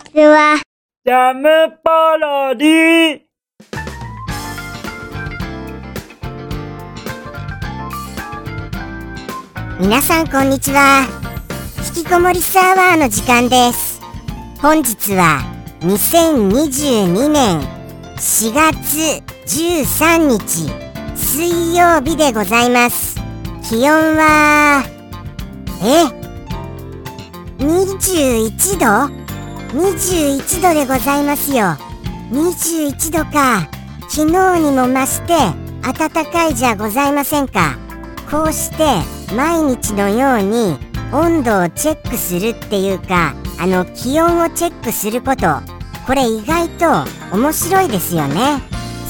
[0.00, 0.60] ちは。
[1.04, 3.20] ジャムパロディ
[9.80, 11.06] 皆さんこんにちは。
[11.96, 14.00] 引きこもりサーバーの時間です。
[14.60, 15.40] 本日は
[15.80, 17.60] 2022年
[18.16, 20.70] 4月13日
[21.16, 23.16] 水曜日でございます。
[23.68, 24.84] 気温は
[25.82, 26.04] え
[27.62, 29.19] ？21度？
[29.72, 31.76] 21度でございますよ。
[32.32, 33.68] 21度か。
[34.08, 35.34] 昨日にも増して
[35.82, 37.76] 暖かいじゃございませんか。
[38.28, 38.84] こうして
[39.34, 40.76] 毎日のように
[41.12, 45.46] 温度をチェックするっていうかあの気温をチェックすること。
[46.06, 48.60] これ意外と面白いですよね。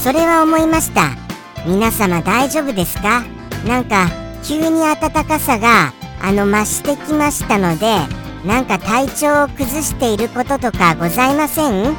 [0.03, 1.17] それは思いました。
[1.67, 3.23] 皆様大丈夫ですか？
[3.67, 4.09] なんか
[4.45, 7.97] 急に暖かさがあの増してきましたので
[8.45, 11.95] なんか体調を崩していることとかございません？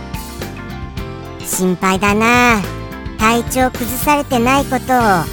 [1.45, 2.61] 心配だな。
[3.19, 5.25] 体調崩されてないことをあ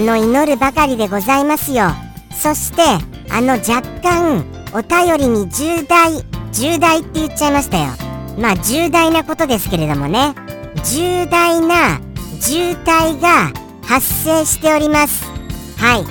[0.00, 1.90] の祈るばかりでございますよ。
[2.32, 2.82] そして
[3.30, 7.92] あの若干お便りに重大重大って言っちゃいましたよ。
[8.36, 10.34] まあ重大なことですけれどもね。
[10.84, 12.00] 重大な
[12.40, 13.52] 渋滞が
[13.86, 15.24] 発生しております。
[15.78, 16.04] はい。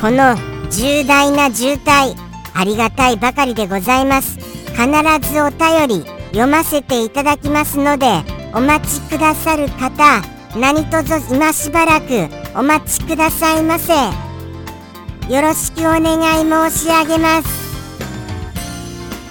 [0.00, 0.34] この
[0.70, 2.16] 重大な渋滞
[2.54, 4.38] ありがたいばかりでございます。
[4.70, 4.86] 必
[5.32, 8.06] ずお便り読ませていただきますので
[8.54, 10.22] お待ちくださる方
[10.56, 13.92] 何卒今しばらくお待ちくださいませ。
[15.32, 17.48] よろしくお願い申し上げます。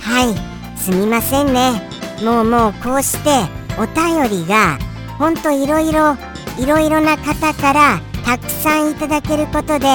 [0.01, 1.81] はいすみませんね。
[2.23, 3.29] もうもうこうして
[3.77, 4.77] お便りが
[5.17, 6.17] ほんといろいろ
[6.57, 9.87] いろいろな方からたくさんいただけることで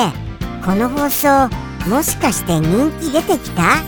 [0.65, 3.83] この放送もしかして人気出てきた？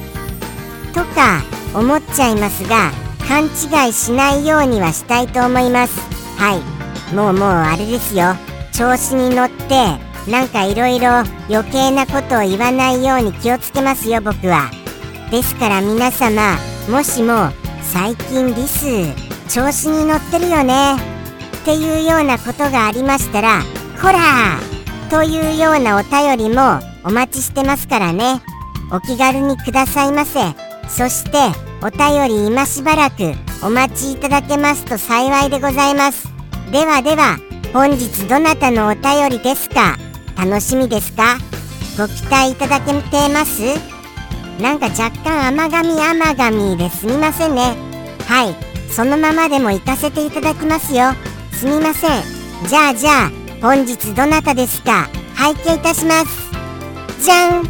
[0.95, 1.43] とか
[1.75, 2.91] 思っちゃいますが
[3.27, 5.99] 勘違いしないようにはしたいと思います。
[6.39, 7.15] はい。
[7.15, 8.35] もうもうあれですよ。
[8.73, 9.99] 調子に乗って
[10.31, 11.09] なんかいろいろ
[11.49, 14.71] 余計なことを言わないように気をつけますよ僕は。
[15.31, 16.57] ですから皆様
[16.89, 17.51] もしも
[17.83, 18.85] 最近リス
[19.49, 20.99] 調子に乗ってるよねっ
[21.65, 23.63] ていうようなことがありましたら
[24.01, 24.59] ほら
[25.11, 28.43] というようなお便りもお待ちしてますからね。
[28.91, 30.41] お気軽にくださいませ。
[30.89, 31.39] そして
[31.81, 33.33] お便り今しばらく
[33.65, 36.29] お待ちいただけますと幸いでございます。
[36.73, 37.39] ではでは
[37.73, 39.97] 本日どなたのお便りですか？
[40.37, 41.39] 楽しみですか？
[41.97, 43.63] ご期待いただけてます？
[44.61, 47.77] なんか若干甘噛み甘噛みですみませんね。
[48.27, 48.57] はい。
[48.91, 51.13] そのままでも行かせていただきますよ。
[51.53, 52.23] すみません。
[52.69, 53.31] じゃあじゃあ
[53.63, 55.09] 本日どなたですか？
[55.37, 56.46] 拝見いたします。
[57.27, 57.65] じゃん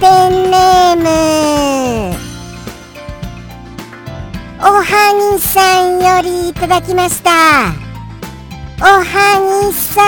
[0.00, 1.04] ペンネーム。
[4.60, 4.82] おは
[5.34, 7.30] ぎさんよりいただきました。
[8.80, 9.04] おは
[9.68, 10.00] ぎさ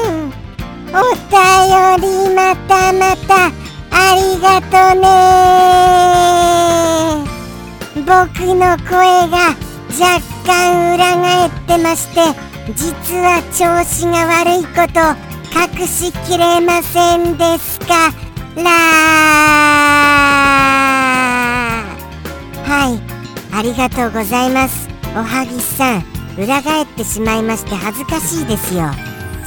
[0.00, 0.32] ん。
[0.94, 0.98] お
[1.28, 1.36] 便
[2.00, 3.52] りまたまた
[3.90, 5.04] ありがとね。
[8.06, 8.08] 僕
[8.54, 9.52] の声が
[9.90, 12.20] 若干裏返ってまして
[12.74, 15.25] 実は調子が悪いこと。
[15.56, 18.12] 隠しきれませんですか？
[18.56, 18.62] ら
[22.62, 23.00] はい。
[23.54, 24.86] ありがとうございます。
[25.16, 26.04] おはぎさん。
[26.38, 28.90] 裏返ってしまいまして恥ずかしいですよ。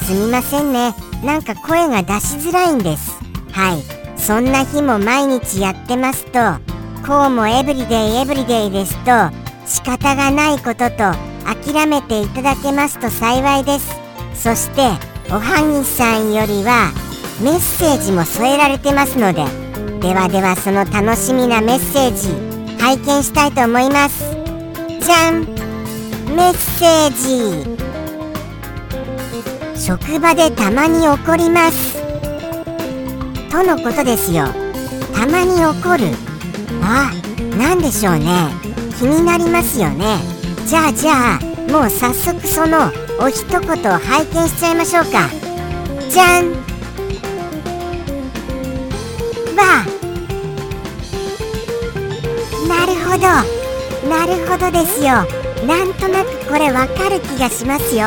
[0.02, 0.92] すみませんね。
[1.24, 3.12] なんか声が出しづらいんです。
[3.52, 3.84] はい。
[4.20, 6.40] そんな日も毎日やってますと
[7.06, 9.12] こうもエブリデイエブリデイですと
[9.64, 13.94] 仕方がないことと諦めていただけますと幸いです。
[14.34, 14.90] そして
[15.32, 16.92] おはぎさんよりは
[17.42, 19.44] メッセージも添えられてますので
[20.00, 22.34] ではではその楽しみなメッセージ
[22.80, 24.34] 拝見したいと思います。
[25.00, 25.44] じゃん。
[26.34, 27.78] メッセージ。
[29.78, 32.00] 職場でたまに起こります。
[33.50, 34.46] とのことですよ。
[35.14, 36.06] たまに起こる。
[36.82, 37.12] あ
[37.58, 38.48] 何でしょうね。
[38.98, 40.16] 気になりますよね。
[40.66, 41.40] じゃあじゃあ
[41.70, 42.90] もう早速その
[43.22, 45.28] お一言拝見しちゃいましょうか。
[46.08, 46.52] じゃん。
[49.56, 49.84] わ
[52.66, 53.28] なるほど。
[54.08, 55.26] なるほどですよ。
[55.66, 58.06] なんとなくこれわかる気がしますよ。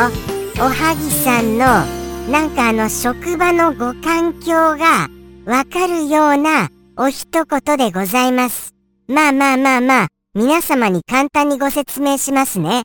[0.57, 1.85] おはぎさんの
[2.31, 5.09] なんかあの職場のご環境が
[5.45, 8.73] わかるようなお一言でございます。
[9.07, 12.81] まあまあまあまあ皆様に簡単にご説明しますね。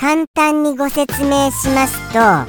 [0.00, 2.46] 簡単にご説明しますとん。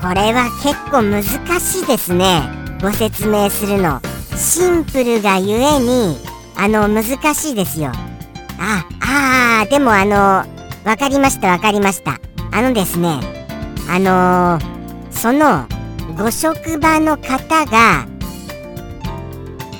[0.00, 1.24] これは結構難
[1.60, 2.42] しいですね。
[2.80, 4.00] ご説明するの。
[4.36, 6.16] シンプルがゆえに
[6.56, 7.90] あの難しいですよ。
[8.60, 10.14] ああーでもあの
[10.84, 12.20] わかりましたわかりました。
[12.52, 13.18] あのですね
[13.90, 15.66] あのー、その
[16.16, 18.06] ご職場の方が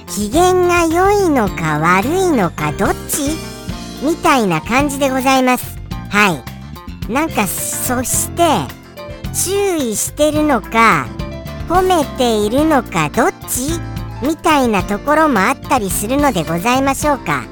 [0.08, 3.47] 機嫌が良いのか悪いのかどっち？
[4.02, 5.76] みたいな感じでございます。
[6.10, 6.42] は
[7.08, 7.12] い。
[7.12, 8.42] なんかそして
[9.32, 11.06] 注意してるのか
[11.68, 13.80] 褒めているのかどっち？
[14.22, 17.44] みたいなところもあったりするのでございましょうか。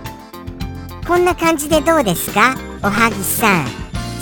[1.07, 2.57] こんな感じでどうですか？
[2.83, 3.67] おはぎさん。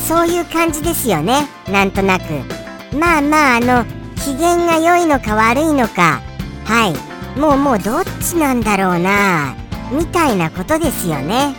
[0.07, 1.49] そういう感じですよね。
[1.71, 2.25] なんとなく。
[2.95, 3.85] まあまああの
[4.17, 6.21] 機嫌が良いのか悪いのか。
[6.65, 7.39] はい。
[7.39, 9.57] もうもうどっちなんだろうな。
[9.91, 11.55] みたいなことですよね。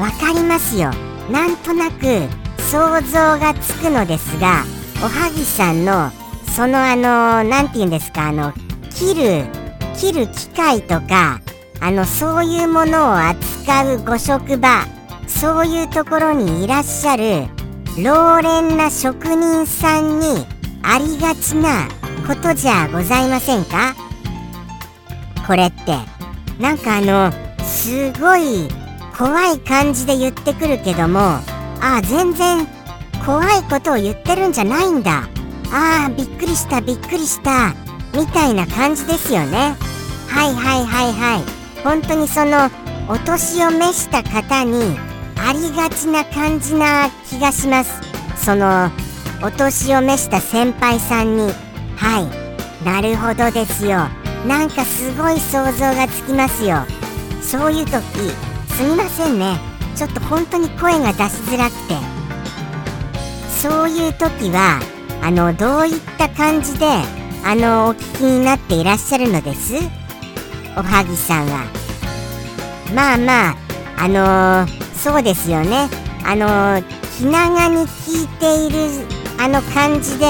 [0.00, 0.90] わかりますよ。
[1.30, 2.26] なんとなく
[2.58, 4.64] 想像がつくのですが
[5.02, 6.10] おはぎさんの
[6.56, 8.52] そのあの何て言うんですかあの
[8.90, 9.44] 切る
[9.96, 11.40] 切る機械とか
[11.80, 14.84] あのそういうものを扱うご職場
[15.26, 17.46] そういうところにいらっしゃる
[18.02, 20.46] 老練な職人さんに
[20.82, 21.88] ありがちな
[22.26, 23.94] ことじゃございませんか？
[25.46, 25.96] これって。
[26.58, 27.32] なんかあの
[27.64, 28.68] すごい
[29.20, 31.42] 怖い感じで言ってくるけどもあ
[31.82, 32.66] あ全然
[33.26, 35.28] 怖いことを言ってるんじゃないんだ。
[35.70, 37.74] あーびっくりしたびっくりした。
[38.14, 39.76] みたいな感じですよね。
[40.26, 41.82] はいはいはいはい。
[41.84, 42.70] 本当にその
[43.08, 44.98] お年を召した方に
[45.36, 48.00] ありがちな感じな気がします。
[48.42, 48.90] その
[49.42, 51.52] お年を召した先輩さんに。
[51.96, 52.84] はい。
[52.86, 54.08] なるほどですよ。
[54.46, 56.86] なんかすごい想像がつきますよ。
[57.42, 58.00] そういう時
[58.80, 59.58] すみませんね。
[59.94, 61.94] ちょっと本当に声が出しづらくて。
[63.50, 64.80] そういう時は
[65.22, 66.86] あのどういった感じで
[67.44, 69.74] あのお聞きになっていらっしゃるのです？
[70.78, 71.66] おはぎさんは。
[72.94, 73.56] まあまあ
[73.98, 75.90] あのー、そうですよね。
[76.24, 76.84] あのー、
[77.18, 79.04] 気長に聞いている
[79.38, 80.24] あの感じで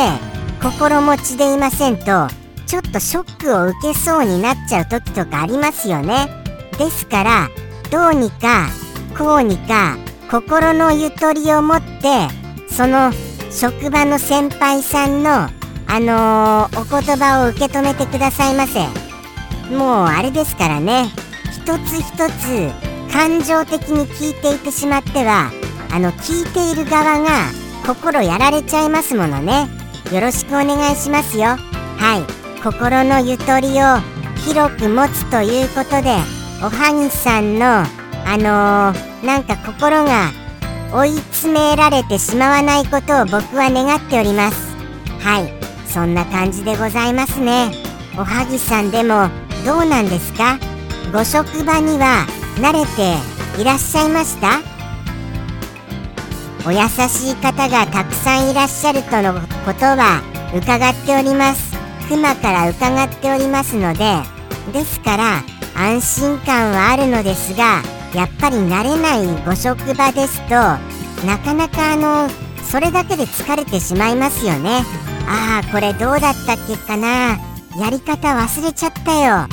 [0.60, 2.26] 心持ちでいませんと
[2.66, 6.28] ちょっとショックを受けそうになっちゃう時とかありますよね。
[6.78, 7.48] ですから
[7.90, 8.68] どうにか
[9.18, 9.98] こうにか
[10.30, 12.28] 心のゆとりを持って
[12.72, 13.12] その
[13.50, 15.48] 職場の先輩さんの
[15.86, 18.86] あのー、お言葉を受け止めてくださいませ。
[19.74, 21.10] もうあれですからね。
[21.52, 25.50] 一つ一つ感情的に聞いていてしまっては
[25.92, 27.28] あの聞いている側が
[27.84, 29.68] 心やられちゃいますものね。
[30.12, 31.56] よろしくお願いしますよ。
[31.98, 32.62] はい。
[32.62, 33.98] 心のゆとりを
[34.44, 37.84] 広く持つということでおはぎさんのあ
[38.36, 40.30] のー、なんか心が
[40.92, 44.76] 追い詰められてしまわないことを僕は願っております。
[45.20, 45.54] はい。
[45.88, 47.72] そんな感じでございますね。
[48.14, 49.30] おはぎさんでも
[49.64, 50.58] どうなんですか？
[51.12, 52.26] ご職場には
[52.56, 53.16] 慣れて
[53.60, 54.60] いらっしゃいました？
[56.68, 56.78] お優
[57.08, 59.32] しい方がたくさんいらっしゃるとの
[59.64, 60.20] ことは
[60.54, 61.74] 伺っております。
[62.08, 64.16] 熊から伺っておりますので
[64.74, 65.42] ですから
[65.80, 67.82] 安心感はあるのですが
[68.14, 70.54] やっぱり慣れないご職場ですと
[71.26, 72.28] なかなかあの
[72.62, 74.84] それだけで疲れてしまいますよね。
[75.26, 77.38] ああこれどうだったっけかな。
[77.78, 79.48] やり方忘れちゃったよ。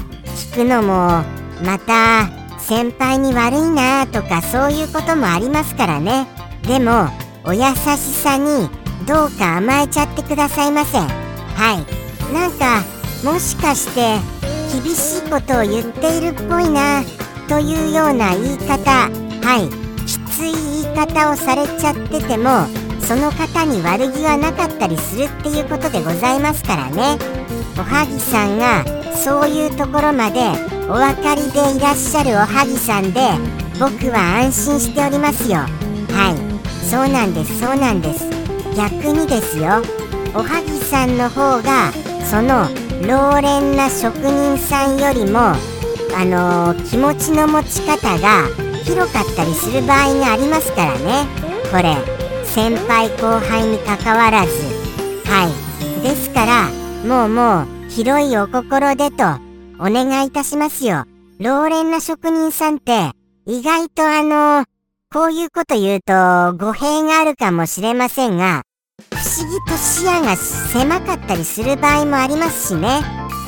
[0.52, 1.24] 聞くのも
[1.66, 6.28] また先輩に悪いなとかそういうこともありますからね。
[6.64, 7.08] でも
[7.46, 8.70] お優しさに
[9.08, 11.00] どうか甘えちゃってくださいませ。
[11.00, 11.06] は
[11.74, 12.34] い。
[12.34, 12.84] なんか
[13.24, 14.20] もしかして
[14.84, 17.02] 厳しいことを言っているっぽいな
[17.50, 19.10] というような言い方。
[19.42, 20.06] はい。
[20.06, 20.54] きつい
[20.84, 22.68] 言い方をされちゃってても
[23.02, 27.18] その方に悪気はなかったりするっていうことでございますからね。
[27.78, 30.42] おはぎさんがそういうところまで
[30.88, 33.22] お分かりでいらっしゃるおはぎさんで
[33.80, 35.58] 僕は安心しておりますよ。
[35.58, 35.68] は
[36.34, 36.86] い。
[36.86, 38.30] そうなんですそうなんです。
[38.76, 39.82] 逆にですよ。
[40.36, 41.92] おはぎさんの方が
[42.24, 42.68] その
[43.06, 48.48] 老練な職人さんよりもあのー、気持ちの持ち方が
[48.84, 51.26] 広かったりする場合がありますからね。
[51.72, 51.96] これ
[52.46, 54.52] 先輩後輩にかかわらず。
[55.26, 55.48] は
[56.00, 56.02] い。
[56.02, 56.70] ですから
[57.06, 59.24] もうもう広いお心でと
[59.80, 61.06] お願いいたしますよ。
[61.40, 63.12] 老練な職人さんって
[63.46, 64.66] 意外とあのー、
[65.14, 66.14] こういうこと言うと
[66.58, 68.64] 語弊があるかもしれませんが
[69.18, 73.02] 不思議と視野が狭かったりする場合もありますしね。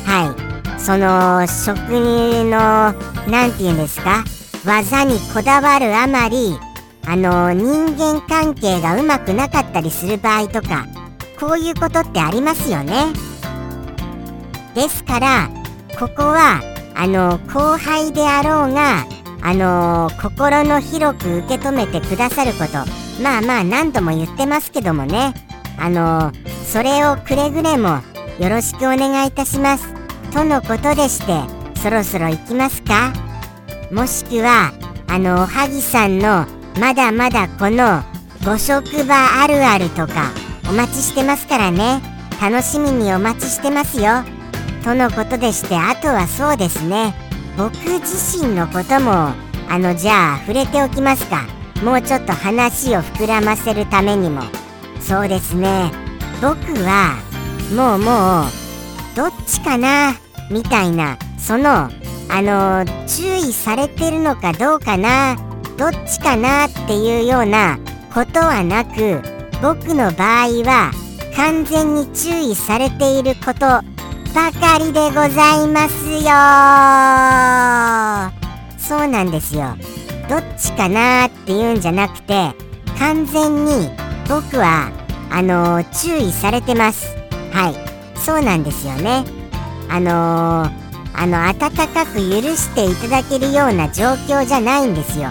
[0.04, 0.34] は
[0.76, 0.80] い。
[0.80, 2.92] その職人の
[3.28, 4.24] 何て言うんですか？
[4.64, 6.58] 技にこだわるあまり
[7.06, 10.86] あの人間関係がうまくなかったりする場合とか
[11.38, 13.06] こういうことってありますよね。
[14.74, 15.50] ですから
[15.98, 16.60] ここは
[16.94, 19.06] あの後輩であろうが
[19.42, 22.72] あの心の広く受け止めてくださること
[23.22, 25.34] まあまあ何度も言ってますけどもね。
[25.80, 26.30] あの
[26.64, 28.00] それをくれぐれも
[28.38, 29.92] よろしくお願いいたします。
[30.32, 31.40] とのことでして
[31.80, 33.12] そろそろ行きますか？
[33.90, 34.72] もしくは
[35.08, 36.46] あのおはぎさんの
[36.78, 38.02] まだまだこの
[38.44, 40.30] ご職場あるあるとか
[40.68, 42.00] お待ちしてますからね。
[42.40, 44.22] 楽しみにお待ちしてますよ。
[44.84, 47.14] とのことでしてあとはそうですね。
[47.56, 49.32] 僕自身のことも
[49.68, 51.46] あのじゃあ触れておきますか？
[51.84, 54.42] もうちょっと話を膨らませるためにも。
[55.00, 55.90] そうですね。
[56.40, 57.18] 僕は
[57.74, 60.14] もうもうどっちかな
[60.50, 61.90] みたいなその
[62.28, 65.36] あの注意されてるのかどうかな
[65.76, 67.78] どっちかなっていうような
[68.14, 69.20] ことはなく
[69.60, 70.92] 僕の場合は
[71.36, 73.82] 完全に注意されていることば
[74.52, 76.30] かりでございますよ。
[78.78, 79.76] そうなんですよ。
[80.28, 82.52] どっちかなっていうんじゃなくて
[82.98, 83.90] 完全に
[84.30, 84.92] 僕は
[85.28, 87.16] あのー、注意されてます。
[87.52, 88.16] はい。
[88.16, 89.24] そうなんですよね。
[89.88, 90.70] あのー、
[91.14, 95.30] あの温かく許していただけるような状況じゃないんですよ。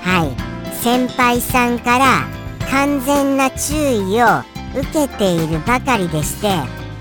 [0.00, 0.74] はい。
[0.82, 2.26] 先輩さんから
[2.70, 4.40] 完全な注意を
[4.74, 6.48] 受けているばかりでして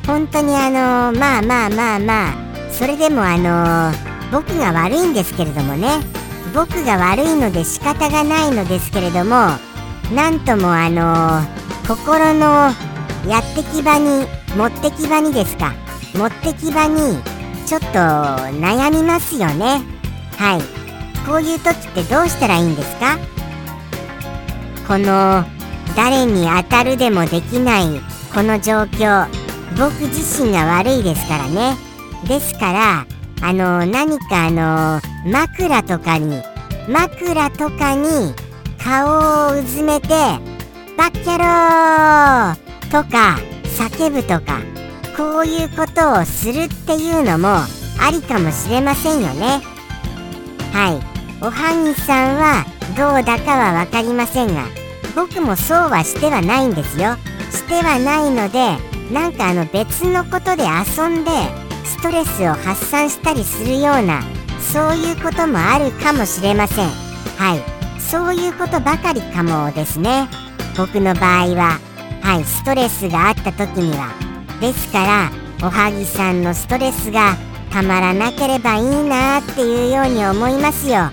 [0.06, 2.34] 本当にあのー、まあまあまあまあ
[2.74, 3.94] それでもあの、
[4.34, 5.88] 僕が悪いんですけれどもね。
[6.54, 9.52] 僕が悪いので仕方がないのですけれども
[10.14, 12.72] なんともあのー、心の
[13.28, 15.74] やってき場に持ってき場にですか。
[16.16, 17.22] 持ってき場に
[17.66, 19.82] ちょっと悩みますよね。
[20.38, 20.62] はい。
[21.28, 23.18] こういう時ってどうしたらいいんですか？
[24.88, 25.44] この
[25.96, 28.02] 誰に当たるでもできない
[28.34, 29.28] この状況
[29.78, 31.76] 僕自身が悪いですからね。
[32.26, 33.06] ですから
[33.42, 36.42] あの何かあの枕とかに
[36.88, 38.34] 枕とかに
[38.88, 40.08] 顔をうずめて
[40.98, 42.56] バッキャロー
[42.90, 44.62] とか叫ぶとか
[45.18, 49.60] こういうことをするっていうのもありかもしれませんよね。
[50.72, 51.02] はい。
[51.42, 52.66] おはぎさんは
[52.96, 54.64] どうだかは分かりませんが
[55.18, 57.18] 僕もそうはしてはないんですよ。
[57.52, 58.78] してはないので
[59.14, 61.32] なんかあの別のことで遊んで
[61.84, 64.22] ストレスを発散したりするような
[64.62, 66.88] そういうこともあるかもしれません。
[67.38, 67.77] はい。
[68.10, 70.30] そういうことばかりかもですね。
[70.78, 71.80] 僕の場合は
[72.22, 74.14] はいストレスがあった時には。
[74.62, 77.36] ですからおはぎさんのストレスが
[77.70, 81.12] たまらなければいいなっていうように思いますよ。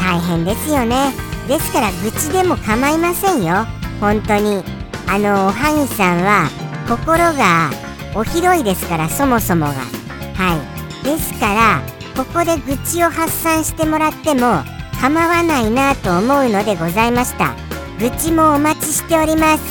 [0.00, 1.12] 大変ですよね。
[1.48, 3.66] ですから愚痴でも構いませんよ。
[4.00, 4.62] 本当に。
[5.08, 6.48] あのおはぎさんは
[6.88, 7.70] 心が
[8.14, 9.72] お広いですからそもそもが。
[9.72, 10.56] は
[11.02, 11.04] い。
[11.04, 11.82] ですから
[12.16, 14.62] ここで愚痴を発散してもらっても
[15.00, 17.54] 構わないなと思うのでございました。
[17.98, 19.62] 愚痴もお待ちしております。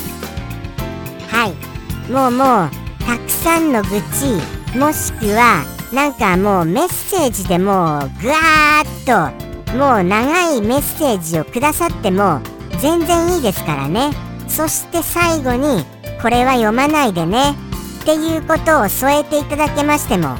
[1.29, 2.11] はい。
[2.11, 2.69] もうもう
[3.05, 12.41] たくさんの愚痴もしくはなんかもうメッセージでもうぐわーっともう長いメッセージをくださっても
[12.79, 14.11] 全然いいですからね。
[14.47, 15.85] そして最後に
[16.21, 17.55] これは読まないでね。
[18.01, 20.37] っていうことを添えていただけましても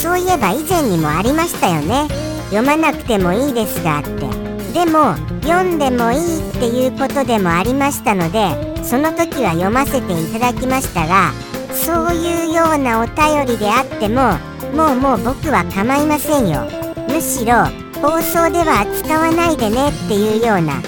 [0.00, 2.27] そういえば以前にもありましたよね。
[2.50, 4.48] 読まなくてもいいですがって。
[4.72, 8.50] でも読んでもいいっていうことでもありましたので
[8.84, 11.32] その時は読ませていただきましたが
[11.72, 14.38] そういうようなお便りであっても
[14.76, 16.60] もうもう僕は構いませんよ。
[17.08, 17.64] むしろ
[18.00, 20.80] 放送では扱わないでねっていうような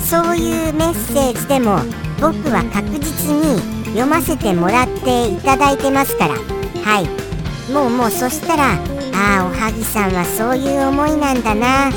[0.00, 1.78] そういうメッセージでも
[2.20, 6.34] 僕は確実に読ませてもらっていただいてますから。
[6.34, 7.72] はい。
[7.72, 8.76] もうもうそしたら
[9.18, 11.90] ああおはぎさんはそういう思いなんだな。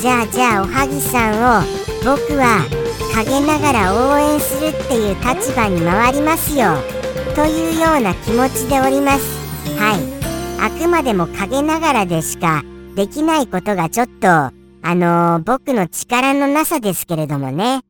[0.00, 1.62] じゃあじゃあおはぎさんを
[2.04, 2.66] 僕は
[3.14, 6.74] 陰ながら応援するっていう立場に回りますよ。
[7.36, 9.24] というような気持ちでおります。
[9.78, 10.60] はい。
[10.60, 12.64] あくまでも陰ながらでしか
[12.96, 17.82] できないことがちょっとあのー、僕の力のなさですけれどもね。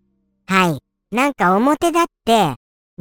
[0.46, 0.80] はい。
[1.12, 2.54] なんか表だって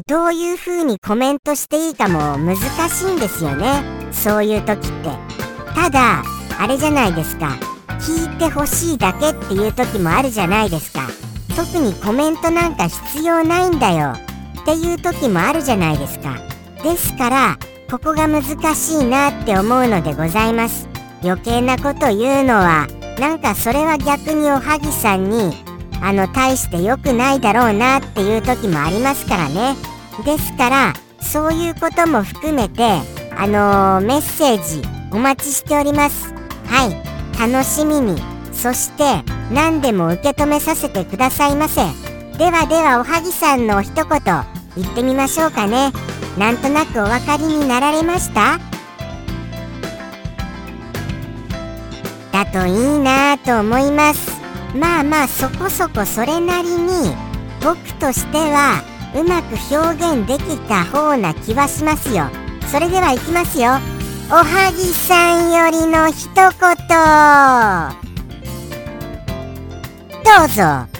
[0.08, 2.56] どういう風にコメントしていいかも難
[2.90, 3.84] しいんですよね。
[4.14, 5.45] そういう時って。
[5.76, 6.24] ただ
[6.58, 7.58] あれじゃないですか。
[8.00, 11.08] 聞いてほしいだけっていう時もあるじゃないですか。
[11.56, 14.14] 特にコメントなんか必要ないんだよ。
[14.62, 16.38] っていう時もあるじゃないですか。
[16.84, 17.58] ですから
[17.90, 18.44] ここが難
[18.76, 20.88] しいなって思うのでございます。
[21.24, 22.88] 余計なこと言うのは
[23.20, 25.54] なんかそれは逆におはぎさんに
[26.02, 29.76] あの大して良くないだろうなっていう時もありますからね。
[30.24, 32.84] ですからそういうことも含めて
[33.38, 36.34] あのー、メッセージお待ちしております。
[36.68, 37.50] はい。
[37.52, 38.22] 楽しみに。
[38.52, 41.84] そして何でも受け止めさせてくださいませ。
[42.38, 44.06] ではではおはぎさんの一言
[44.76, 45.94] 言ってみましょうかね。
[46.38, 48.60] なんとなくお分かりになられました？
[52.34, 54.32] だといいなぁと思います。
[54.76, 57.16] まあまあそこそこそれなりに
[57.64, 58.84] 僕としては
[59.16, 62.26] うまく表現できた方な気はしますよ。
[62.70, 63.76] それではいきますよ。
[64.28, 66.46] おはぎさんよりの一言。
[70.24, 70.95] どうぞ。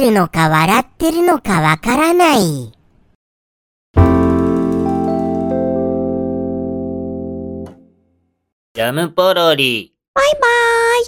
[0.00, 2.38] てるのか笑ってるのかわからない。
[8.72, 9.92] ジャムポロリ。
[10.14, 10.40] バイバー
[11.02, 11.06] イ。